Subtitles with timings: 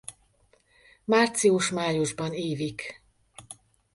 [1.05, 3.01] Március-májusban ívik.